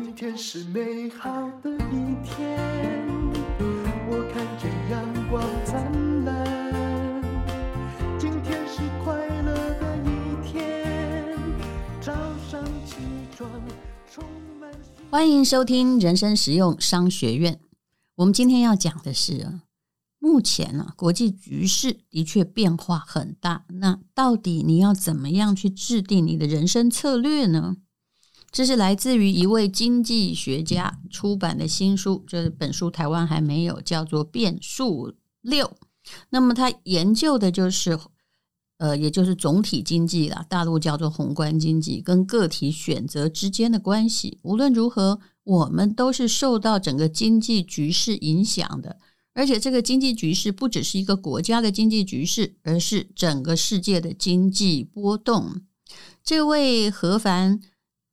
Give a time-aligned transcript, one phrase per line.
[0.00, 1.28] 今天是美好
[1.60, 2.56] 的一天，
[4.08, 7.20] 我看见阳光灿烂。
[8.16, 11.36] 今天是快乐的一天，
[12.00, 12.12] 早
[12.48, 12.94] 上起
[13.36, 13.50] 床
[14.08, 14.22] 充
[14.60, 14.70] 满。
[15.10, 17.58] 欢迎收听人生实用商学院。
[18.14, 19.58] 我们今天要讲的是，
[20.20, 23.64] 目前呢，国际局势的确变化很大。
[23.66, 27.78] 那到底你要怎么样去制定你的人生策略呢？
[28.50, 35.66] 这是来自于一位经济学家出版的新书，这本书台湾还没有，叫做《变数六》。
[36.30, 37.98] 那么他研究的就是，
[38.78, 44.38] 呃，也就是总体经济啦，大陆叫做宏观经济，跟个体选择之间的关系。
[44.42, 48.98] 无论如何，我们都是受到整个经济局势影响的，
[49.34, 55.60] 而且这个经济局势不只是一个国家的经济局势，而是整个世界的经济波动。
[56.24, 57.60] 这位何凡。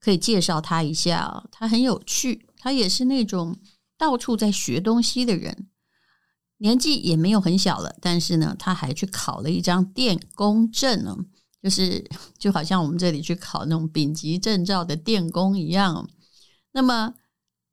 [0.05, 3.58] 可以介绍他一下，他很有趣，他也是那种
[3.98, 5.67] 到处在学东西的人，
[6.58, 11.17] 年纪也没有很小了，但是呢，他还去考了一张电工证呢，
[11.64, 16.08] 就是就好像我们这里去考那种丙级证照的电工一样。
[16.73, 17.16] 那么，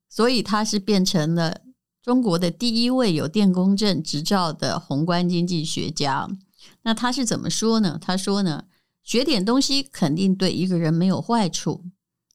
[0.09, 1.61] 所以他是变成了
[2.03, 6.31] 中国的第一位有电工证执照的宏观经济学家。
[6.85, 7.99] 那他是怎么说呢？
[8.01, 8.65] 他说呢，
[9.03, 11.85] 学点东西肯定对一个人没有坏处。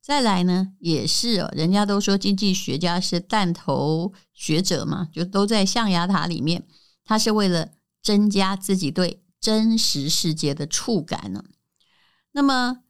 [0.07, 6.65] 再来呢，也是哦，人家都说经济学家是弹头学者嘛，就都在象牙塔里面。
[7.03, 11.43] 他是为了增加自己对真实世界的触感呢。
[12.31, 12.83] 那么，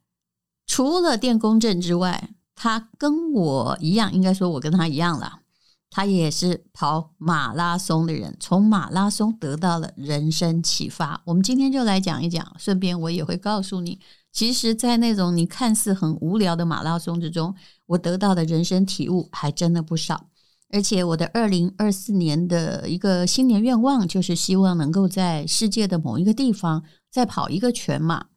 [0.68, 5.42] 除了电工证之外，他跟我一样，应该说我跟他一样啦。
[5.90, 11.24] 他也是跑马拉松的人，从马拉松得到了人生启发。
[11.26, 14.00] 我们今天就来讲一讲，顺便我也会告诉你。
[14.38, 17.56] 其实，在那种你看似很无聊的马拉松之中，
[17.88, 20.28] 我得到的人生体悟还真的不少。
[20.72, 28.28] 而且，我的二零二四年的一个新年愿望，就是希望能够在世界的某一个地方再跑一个全马。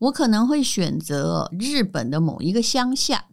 [0.00, 3.24] 我可能会选择日本的某一个乡下。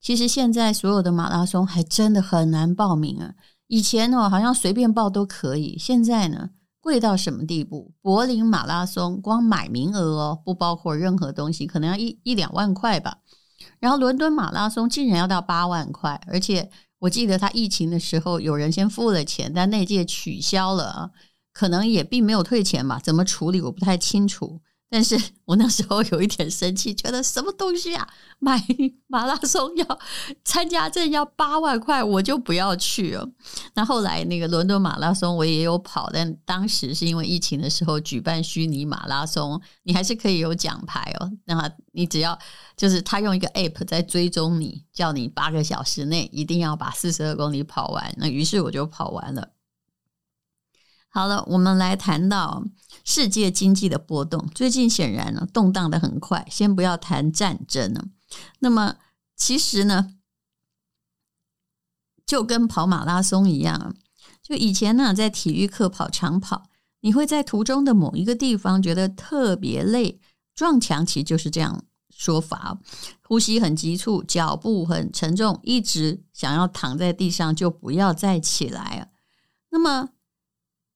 [0.00, 3.34] 其实，现在所有的马拉松还真的很难报名啊。
[3.68, 6.50] 以前哦，好像随便报都可以，现在呢？
[6.80, 7.92] 贵到什么地步？
[8.00, 13.18] 柏林马拉松光买名额哦，不包括任何东西，可能要一一两万块吧。
[13.78, 21.10] 然后伦敦马拉松竟然要到八万块，而且我记得他疫情的时候有人先付了钱，但那届取消了，
[21.52, 22.98] 可能也并没有退钱吧？
[23.02, 24.60] 怎么处理我不太清楚。
[24.90, 28.06] 但是 我那时候有一点生气，觉得什么东西啊，
[28.40, 28.60] 买
[29.06, 29.98] 马拉松要
[30.44, 33.28] 参加证要八万块，我就不要去了。
[33.74, 41.30] 那后来那个伦敦马拉松我也有跑，但当时是因为疫情的时候举办虚拟马拉松，你还是可以有奖牌哦。
[41.44, 42.36] 那你只要
[42.76, 48.12] 就是他用一个 app 在追踪你，叫你八个小时内一定要把四十二公里跑完。
[48.16, 49.50] 那于是我就跑完了。
[51.12, 52.64] 好了，我们来谈到
[53.04, 54.48] 世界经济的波动。
[54.54, 56.46] 最近显然呢，动荡的很快。
[56.48, 58.04] 先不要谈战争呢，
[58.60, 58.94] 那么
[59.36, 60.14] 其实呢，
[62.24, 63.96] 就跟跑马拉松一样，
[64.40, 66.68] 就以前呢，在体育课跑长跑，
[67.00, 70.20] 你会在途中的某一个地方觉得特别累，
[70.54, 72.78] 撞墙其实就是这样说法。
[73.22, 79.08] 呼吸很急促，脚步很沉重，一直想要躺在地上就不要再起来了。
[79.70, 80.10] 那么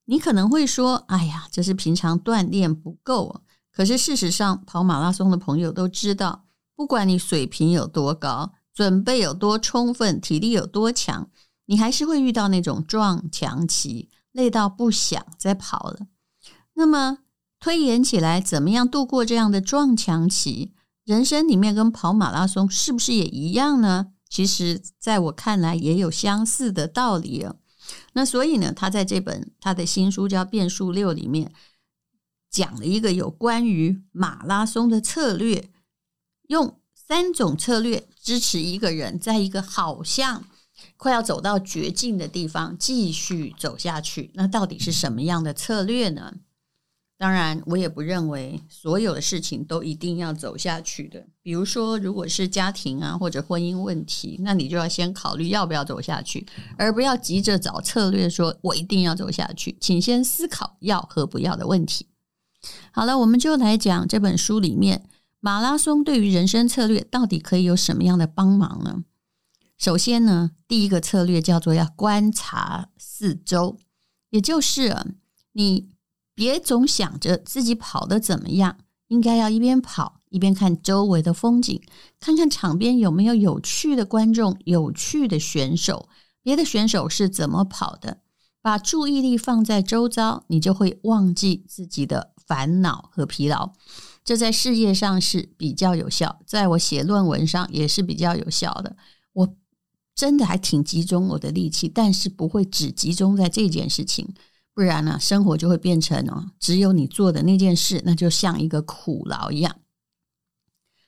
[0.05, 6.45] 你可能会说：“哎呀，这是平常锻炼不够。”可是事实上，跑马拉松的朋友都知道，
[6.75, 11.29] 不管你水平有多高，准备有多充分，体力有多强，
[11.65, 16.07] 你还是会遇到那种撞墙期，累到不想再跑了。
[16.75, 17.19] 那么
[17.59, 20.73] 推演起来，怎么样度过这样的撞墙期？
[21.03, 24.07] 人生里面跟跑马拉松是不是也一样呢？
[24.29, 27.55] 其实，在我看来，也有相似的道理啊。
[28.13, 31.51] 那所以呢，他在这本他的新书叫《变数六》里面
[32.49, 35.69] 讲了一个有关于马拉松的策略，
[36.47, 40.45] 用三种策略支持一个人在一个好像
[40.97, 44.31] 快要走到绝境的地方继续走下去。
[44.33, 46.33] 那到底是什么样的策略呢？
[47.17, 51.25] 当然，我也不认为所有的事情都一定要走下去的。
[51.41, 56.45] 比如说，如果是家庭啊或者婚姻问题，那你就要先考虑要不要走下去，
[56.77, 59.77] 而不要急着找策略说“我一定要走下去”。
[59.79, 62.07] 请先思考要和不要的问题。
[62.91, 65.07] 好了，我们就来讲这本书里面
[65.39, 69.05] 马拉松对于人生策略到底可以有什么样的帮忙呢？
[69.77, 73.77] 首先呢，第一个策略叫做要观察四周，
[74.31, 74.93] 也就是
[75.53, 75.94] 你。
[76.35, 78.77] 别总想着自己跑得怎么样，
[79.07, 81.81] 应该要一边跑一边看周围的风景，
[82.19, 86.09] 看看场边有没有有趣的观众、有趣的选手，
[86.43, 88.19] 别的选手是怎么跑的。
[88.61, 93.73] 把注意力放在周遭，你就会忘记自己的烦恼和疲劳。
[94.23, 98.97] 这在事业上是比较有效，在我写论文上也是比较有效的。
[99.33, 99.55] 我
[100.15, 104.33] 真的还挺集中我的力气，但是不会只集中在这件事情，
[104.75, 109.73] 不然呢，生活就会变成哦，只有你做的那件事，那就像一个苦劳一样。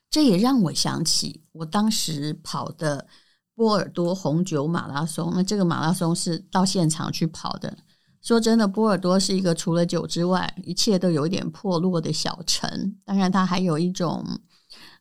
[0.09, 3.05] 这也让我想起我当时跑的
[3.53, 5.33] 波尔多红酒马拉松。
[5.35, 7.77] 那这个马拉松是到现场去跑的。
[8.21, 12.95] 说真的，波尔多是一个除了酒之外，一切都有点破落的小城。
[13.03, 14.25] 当然，它还有一种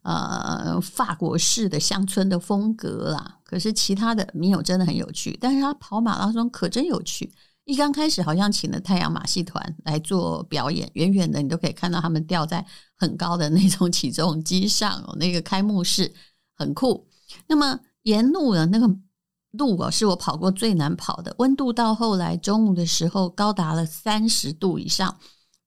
[0.03, 3.39] 呃法国式的乡村的风格啦。
[3.45, 5.39] 可是其他的没有真的很有趣。
[5.41, 7.33] 但是他跑马拉松可真有趣。
[7.67, 12.65] 一刚开始好像请了太阳马戏团来做表演，远远的你都可以看到他们吊在
[12.97, 16.15] 很高的那种起重机上哦，那个开幕式
[16.55, 17.09] 很酷。
[17.49, 18.89] 那么沿路的那个
[19.51, 25.19] 路哦，是我跑过最难跑的，温度到后来中午的时候高达了三十度以上，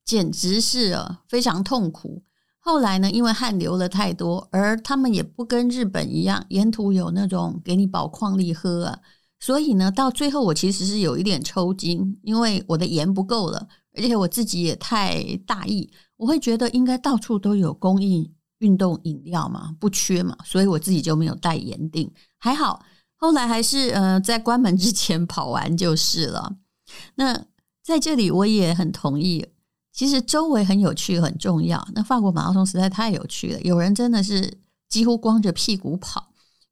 [0.06, 0.98] 简直是
[1.28, 2.24] 非常痛苦。
[2.60, 9.00] 后来呢，因为汗流了太多，而他们也不跟日本一样，沿途有那种给你保矿力喝啊。
[9.40, 22.10] 所以呢，到最后我其实是有一点抽筋，因为我的盐不够了，而且我自己也太大意，我会觉得应该到处都有供应运动饮料嘛，不缺嘛，所以我自己就没有带盐錠。
[22.38, 22.84] 还好，
[23.16, 26.58] 后来还是呃在关门之前 跑完就是了。
[27.16, 27.46] 那
[27.82, 29.48] 在这里我也很同意，
[29.94, 31.88] 其实周围很有趣很重要。
[31.94, 34.60] 那法国马拉松实在太有趣了，有人真的是
[34.90, 36.29] 几乎光着屁股跑。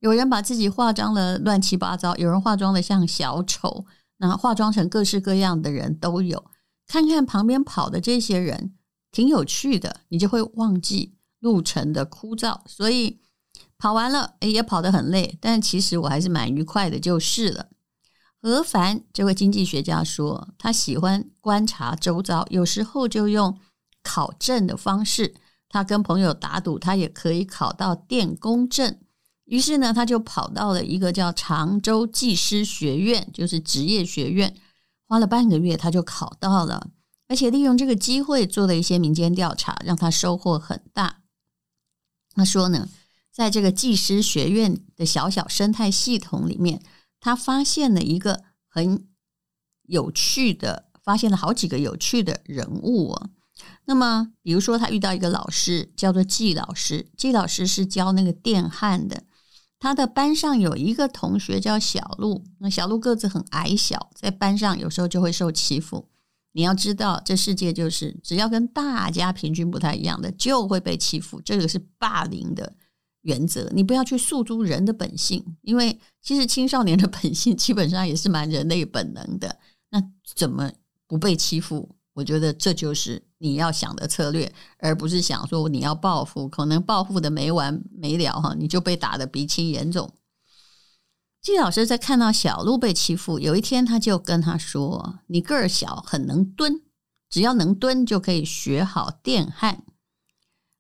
[0.08, 3.86] 有人把自己化妆的乱七八糟，有人化妆的像小丑，
[4.20, 6.46] 那化妆成各式各样的人都有。
[6.88, 8.74] 看看旁边跑的这些人，
[9.12, 12.62] 挺有趣的，你就会忘记路程的枯燥。
[12.66, 13.20] 所以
[13.78, 17.68] 跑完了，诶，也跑得很累，但其实我还是蛮愉快的，就是了。
[18.42, 23.60] 何凡这位经济学家说，他喜欢观察周遭，有时候就用
[24.02, 25.36] 考证的方式。
[25.68, 28.98] 他跟朋友打赌，他也可以考到电工证。
[29.48, 34.54] 于是呢，他就跑到了一个叫常州技师学院，就是职业学院，
[35.08, 36.90] 花了半个月，他就考到了，
[37.30, 41.22] 而且利用这个机会做了一些民间调查，让他收获很大。
[42.36, 42.90] 他说呢，
[43.32, 46.84] 在这个技师学院的小小生态系统里面，
[47.22, 49.08] 他发现了一个很
[49.84, 53.30] 有趣的，发现了好几个有趣的人物哦。
[53.86, 59.24] 那么，比如说，他遇到一个老师，叫做季老师，季老师是教那个电焊的。
[59.80, 66.08] 他的班上有一个同学叫小鹿，那小鹿个子很矮小，在班上有时候就会受欺负。
[66.54, 71.40] 你要知道，这世界就是只要跟大家平均不太一样的，就会被欺负。
[71.42, 72.74] 这个是霸凌的
[73.22, 73.70] 原则。
[73.72, 79.60] 你不要去诉诸人的本性，因为其实青少年的本性基本上也是蛮人类本能的。
[79.92, 80.02] 那
[80.36, 80.72] 怎么
[81.08, 81.96] 不被欺负？
[82.18, 90.12] 我觉得这就是你要想的策略，而不是想说你要报复，可能报复的没完没了哈，你就被打得鼻青脸肿。
[91.44, 96.82] 季老师在看到小鹿被欺负，有一天他就跟他说：“你个儿小，很能蹲，
[97.30, 99.84] 只要能蹲就可以学好电焊。”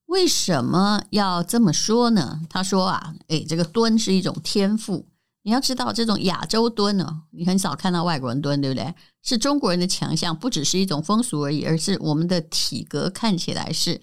[0.07, 2.41] 为什么要这么说呢？
[2.49, 5.07] 他说啊，诶，这个蹲是一种天赋。
[5.47, 8.93] 你要知道，这种亚洲蹲呢，你很少看到外国人蹲，对不对？
[9.23, 14.01] 是中国人的强项，不只是一种风俗而已，而是我们的体格看起来是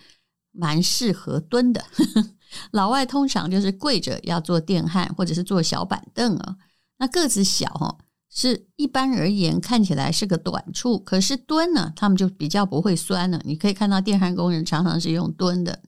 [0.53, 1.85] 蛮适合蹲的。
[2.73, 6.57] 老外通常就是跪着要做电焊，或者是坐小板凳啊。
[6.97, 7.99] 那个子小哈，
[8.31, 13.39] 是一般而言看起来是个短处，可是蹲呢，他们就比较不会酸了。
[13.45, 15.83] 你可以看到电焊工人常常是用蹲的，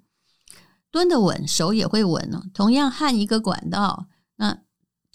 [0.91, 2.43] 蹲得稳，手也会稳呢。
[2.53, 4.66] 同样焊一个管道，那。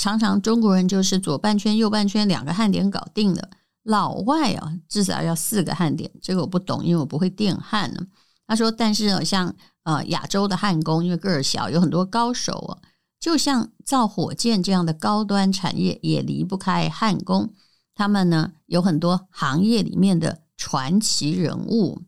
[0.01, 3.49] 常常中国人就是左半圈右半圈两个焊点搞定了，
[3.83, 8.07] 老外啊至少要四个焊点，这个我不懂，因为我不会电焊呢。
[8.47, 12.81] 他说，但是像呃亚洲的焊工，因为个儿小，有很多高手啊，
[13.19, 17.53] 就像造火箭这样的高端产业也离不开焊工，
[17.93, 22.01] 他们呢有很多行业里面的传奇人物。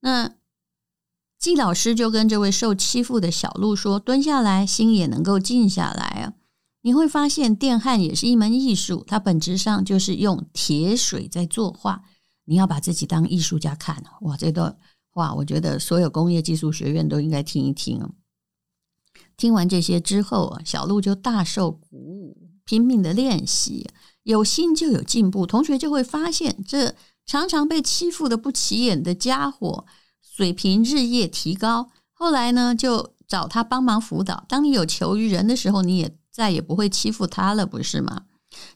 [0.00, 0.32] 那
[1.38, 6.32] 季老师就跟这位受欺负的小鹿说：“蹲下来，心也能够静下来啊。”
[6.82, 12.02] 你会发现，电焊也是一门艺术，它本质上就是用铁水在作画。
[12.44, 14.36] 你要把自己当艺术家看，哇！
[14.36, 14.76] 这段
[15.10, 18.00] 话，我觉得所有工业技术学院都应该听一听。
[19.36, 23.88] 听完这些之后啊，小鹿就大受鼓舞，拼命的练习，
[24.24, 25.46] 有心就有进步。
[25.46, 29.86] 同学就会发现，这常常被欺负的不起眼的家伙，
[30.20, 31.90] 水平日夜提高。
[32.12, 34.44] 后来呢，就找他帮忙辅导。
[34.48, 38.22] 当你有求于人的时候，你也再也不会欺负他了，不是吗？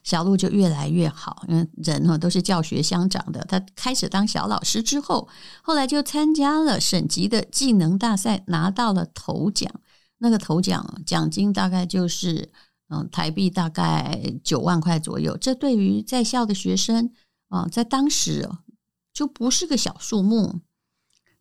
[0.03, 3.45] 小路就越来越好，因为人呢都是教学相长的。
[3.45, 5.27] 他开始当小老师之后，
[5.61, 9.71] 后来就参加了省级的技能大赛，拿到了头奖。
[10.17, 12.51] 那个头奖奖金大概就是
[12.89, 15.37] 嗯台币大概九万块左右。
[15.37, 17.11] 这对于在校的学生
[17.49, 18.49] 啊，在当时
[19.13, 20.61] 就不是个小数目。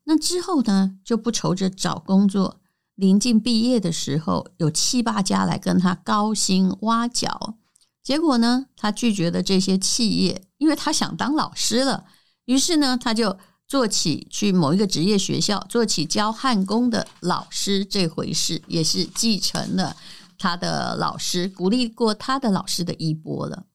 [0.04, 2.60] 那之后呢，就不愁着找工作。
[2.96, 7.56] 临近毕业的时候，有七八家来跟他高薪挖角。
[8.02, 12.04] 结果呢，他拒绝了这些企业，因为他想当老师了。
[12.46, 13.36] 于是呢，他就
[13.66, 19.96] 做起去某一个职业学校做起教焊工的老师这回事，也是继承了
[20.38, 23.66] 他的老师鼓励过他的老师的衣钵了。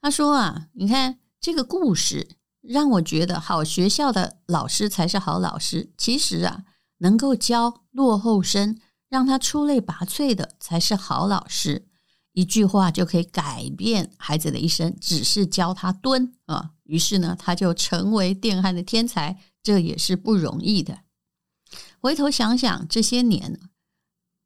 [0.00, 2.28] 他说啊，你看这个故事
[2.60, 5.90] 让我觉得，好学校的老师才是好老师。
[5.96, 6.64] 其实啊，
[7.02, 8.78] 能够教落后生，
[9.08, 11.88] 让他出类拔萃的，才是好老师。
[12.32, 21.00] 一句话就可以改变孩子的一生，只是教他蹲啊，于是呢，他就成为电焊的天才，这也是不容易的。
[22.00, 23.60] 回头想想这些年，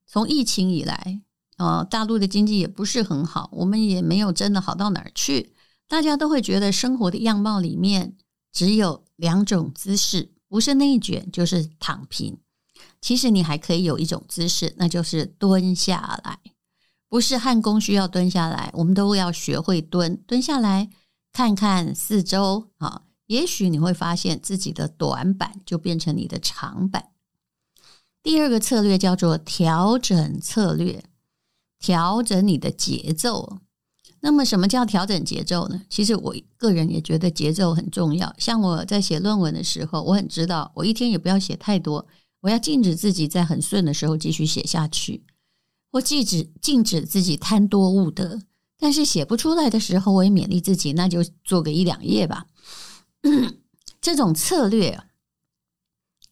[0.07, 1.21] 从疫情以来，
[1.59, 5.55] 呃，大陆的经济也不是很好，我们也没有真的好到哪儿去，
[5.87, 8.17] 大家都会觉得生活的样貌里面
[8.51, 12.39] 只有两种姿势，不是内卷就是躺平。
[13.01, 16.39] 其实你还可以有一种姿势，那就是蹲下来。
[17.09, 20.17] 不是焊工需要蹲下来，我们都要学会蹲。
[20.27, 20.91] 蹲下来
[21.33, 27.11] 看看四周啊，也许你会发现自己的短板就变成你的长板。
[28.23, 31.05] 第二个策略叫做调整策略，
[31.79, 33.59] 调整你的节奏。
[34.21, 35.83] 那么，什么叫调整节奏呢？
[35.89, 38.35] 其实我个人也觉得节奏很重要。
[38.39, 42.05] 像我在写论文的时候，我很知道，我一天也不要写太多，
[42.47, 45.25] 我要禁止自己在很顺的时候继续写下去。
[45.91, 48.41] 我禁止禁止自己贪多误得，
[48.79, 52.47] 但是写不出来的时候，我也勉励自己，那就做个一两页吧。
[54.01, 55.03] 这种策略，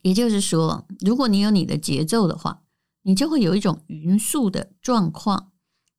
[0.02, 2.62] 也就是说，如果你有你的节奏的话，
[3.02, 5.50] 你就会有一种匀速的状况，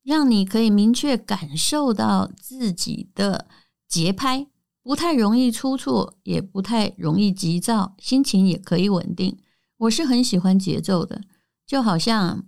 [0.01, 3.48] 让你可以明确感受到自己的
[3.89, 4.48] 节拍，
[4.81, 9.38] 不太容易出错，也不太容易急躁，心情也可以稳定。
[9.77, 11.22] 我是很喜欢节奏的，
[11.65, 12.46] 就好像。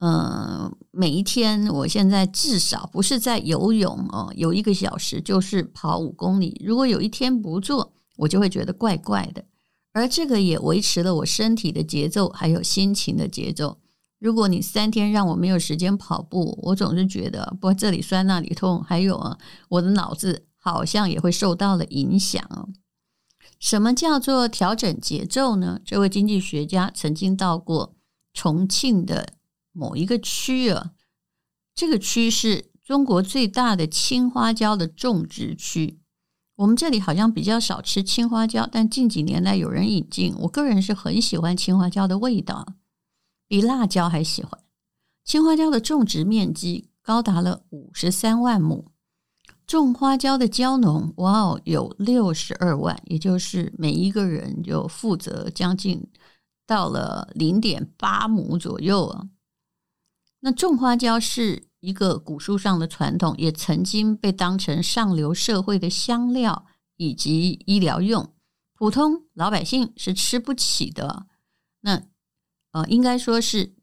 [0.00, 6.60] 嗯，每一天，我现在至少不是在游泳哦，有一个小时就是跑五公里。
[6.62, 9.42] 如果有一天不做，我就会觉得怪怪的。
[9.94, 13.78] 而这个也维持了我身体的节奏，还有心情的节奏。
[14.18, 19.38] 如果你三天让我没有时间跑步，我总是觉得，不，这里酸那里痛，还有啊，
[19.70, 22.68] 我的脑子好像也会受到了影响哦。
[23.64, 25.80] 什么叫做调整节奏呢？
[25.86, 27.96] 这位经济学家曾经到过
[28.34, 29.38] 重庆的。
[29.72, 30.92] 某一个区啊，
[31.74, 35.98] 这个区是中国最大的青花椒的种植区。
[36.56, 40.34] 我们这里好像比较少吃青花椒，但近几年来有人引进。
[40.40, 42.74] 我个人是很喜欢青花椒的味道，
[43.48, 44.62] 比辣椒还喜欢。
[45.24, 48.92] 青花椒的种植面积高达了五十三万亩，
[49.66, 56.06] 种花椒的椒农哇哦有六十二万，也就是每一个人就负责将近
[56.66, 59.28] 到了零点八亩左右啊。
[60.40, 66.66] 那种花椒是一个古书上的传统，也曾经被当成上流社会的香料
[66.96, 68.34] 以及医疗用，
[68.74, 71.26] 普通老百姓是吃不起的。
[71.80, 72.02] 那
[72.72, 73.74] 呃，应该说是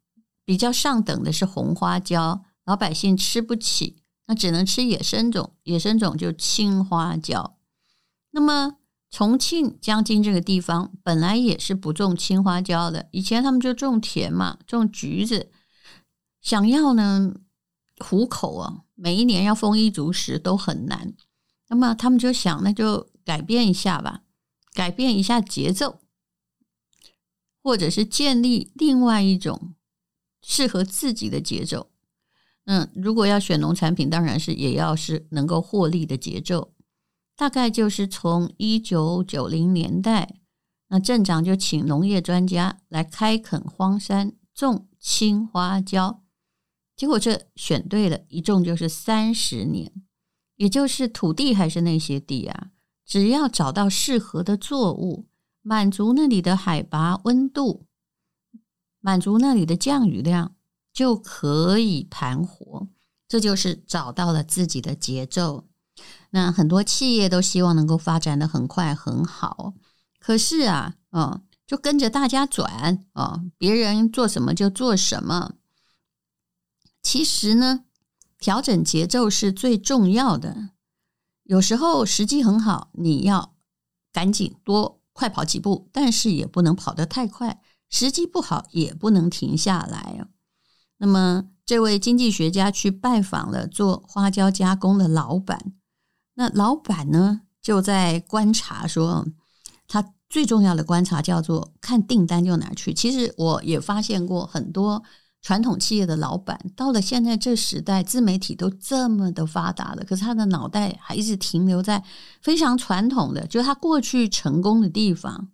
[0.45, 4.00] 比较上等的是红花椒，老百姓吃不起，
[4.31, 7.57] 那只能吃野生种，野生种就青花椒。
[8.29, 8.77] 那么
[9.09, 15.51] 重庆江津这个地方本来也是不种青花椒的，以前他们就种田嘛，种橘子。
[16.39, 17.33] 想要呢
[17.97, 21.13] 糊口啊，每一年要丰衣足食都很难。
[21.67, 24.21] 那么他们就想，那就改变一下吧，
[24.73, 25.99] 改变一下节奏，
[27.61, 29.75] 或者是建立另外一种
[30.41, 31.90] 适合自己的节奏。
[32.65, 36.73] 嗯，如果要选农产品，当然是也要是能够获利的节奏。
[37.35, 40.35] 大概就是从一九九零年代，
[40.89, 46.21] 那镇长就请农业专家来开垦荒山，种青花椒。
[46.95, 49.91] 结果这选对了，一种就是三十年，
[50.57, 52.67] 也就是土地还是那些地啊，
[53.03, 55.27] 只要找到适合的作物，
[55.63, 57.87] 满足那里的海拔温度，
[58.99, 60.55] 满足那里的降雨量，
[60.93, 62.87] 就可以盘活。
[63.27, 65.67] 这就是找到了自己的节奏。
[66.31, 69.73] 那很多企业都希望能够发展的很快很好，
[70.19, 75.53] 可是啊，嗯，就跟着大家转啊、别人做什么就做什么。
[77.01, 77.85] 其实呢，
[78.37, 80.69] 调整节奏是最重要的。
[81.43, 83.55] 有时候时机很好，你要
[84.13, 87.61] 赶紧多快跑几步，但是也不能跑得太快。
[87.89, 90.27] 时机不好，也不能停下来。
[91.01, 95.73] 那么，这位经济学家去拜访了做花椒加工的老板，
[96.35, 99.27] 那老板呢，就在观察说，
[99.87, 100.13] 他。
[100.31, 102.93] 最重要的观察叫做看订单就哪去。
[102.93, 105.03] 其实我也发现过很多
[105.41, 112.01] 传统企业的老板，到了现在这时代，自媒体都这么的发达了，可是他的脑袋还一直停留在
[112.41, 115.49] 非常传统的，就是他过去成功的地方。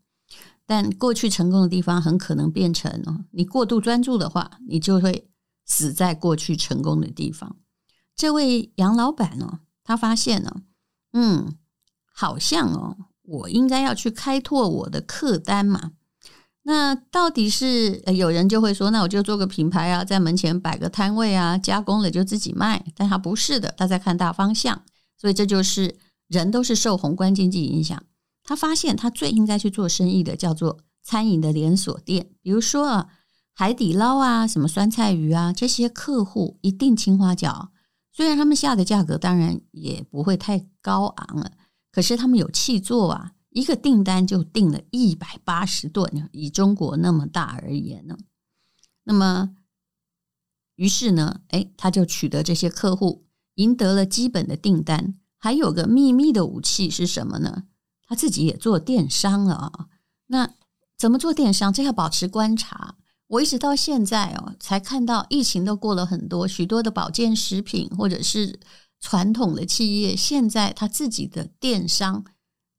[0.67, 5.27] 但过去成功的地方很可能变成哦，你过度专注的话，你就会
[5.67, 7.57] 死在过去成功的地方。
[8.15, 10.63] 这位杨老板呢，他发现呢，
[11.13, 11.55] 嗯，
[12.11, 12.97] 好像哦。
[13.29, 15.91] 我应该要去开拓我的客单嘛？
[16.63, 22.85] 那到底是有人就会说，那我就做个品牌啊，在门前摆个摊位啊，加工了就自己卖。
[22.95, 24.81] 但他不是的，他在看大方向。
[25.17, 25.97] 所以这就是
[26.27, 28.01] 人都是受宏观经济影响。
[28.43, 33.09] 他发现他最应该去做生意的叫做餐饮的连锁店，比如说啊，
[33.59, 37.71] 海底捞啊，什么酸菜鱼啊，这些客户一定青花椒。
[38.13, 41.53] 虽然他们下的价格当然也不会太高昂了。
[41.91, 48.15] 可是他们有气做啊，一个订单就订了一百八十吨，以中国那么大而言呢，
[49.05, 49.55] 那么
[50.75, 57.63] 于是呢，哎，他就取得这些客户，赢得了基本的订单，还有个秘密的武器是什么呢？
[58.05, 59.87] 他自己也做电商了啊。
[60.27, 60.53] 那
[60.95, 61.73] 怎么做电商？
[61.73, 62.96] 这要保持观察。
[63.27, 68.59] 我一直到现在哦，才看到疫情都过了很多，许多的保健食品或者是。
[68.99, 72.25] 传统的企业现在他自己的电商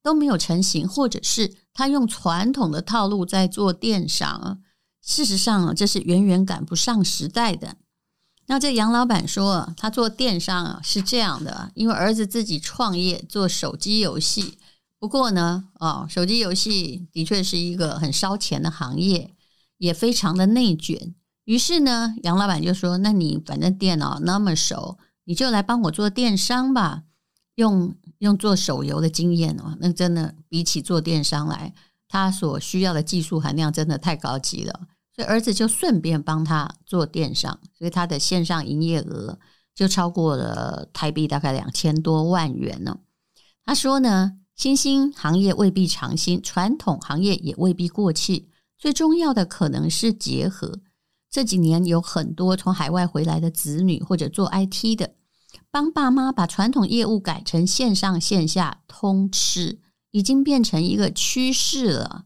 [0.02, 4.60] 都没有成型，或者是他用传统的套路在做电商。
[5.00, 7.76] 事实上啊，这是远远赶不上时代的。
[8.46, 14.58] 那这杨老板说，他做电商啊是这样的，因为儿子自己创业做手机游戏。
[14.98, 19.36] 不过呢，哦，手机游戏的确是一个很烧钱的行业，
[19.78, 21.14] 也非常的内卷。
[21.44, 27.02] 于是呢，杨老板就说：“那你反正电脑那么熟。”你就来帮我做电商吧，
[27.56, 31.74] 用用做手游的经验哦，那真的比起做电商来，
[32.08, 34.88] 他所需要的技术含量真的太高级了。
[35.14, 39.38] 所以儿子就顺便帮他做电商，所以他的线上营业额
[39.74, 42.98] 就超过了台币大概两千多万元呢。
[43.66, 50.80] 他说呢，新兴行业未必长新，传统行业也未必过气，最重要的可能是结合。
[51.28, 55.14] 这几年有很多从海外回来的子女或者做 IT 的。
[55.70, 62.24] 帮爸妈把传统业务改成线上线下通吃，已经变成一个趋势了。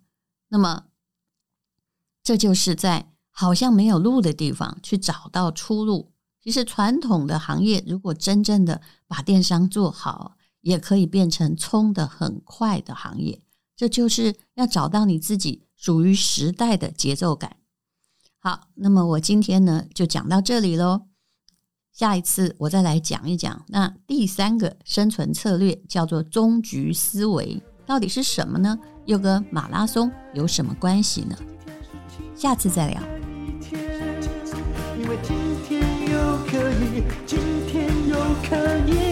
[0.48, 0.84] 那么，
[2.22, 6.12] 这就是在好像没有路的地方去找到出路。
[6.40, 13.42] 其实，传统的行业如果真正的把电商做好，也可以变成冲得很快的行业。
[13.76, 17.56] 这就是要找到你自己属于时代的节奏感。
[18.38, 21.08] 好，那么我今天呢，就讲到这里喽。
[21.92, 28.78] 下一次我再来讲一讲，那第三个生存策略叫做终局思维，到底是什么呢？
[29.06, 31.36] 又跟马拉松有什么关系呢？
[32.36, 33.02] 下次再聊。
[34.96, 38.16] 因为今天又可以，今天又
[38.48, 39.11] 可以。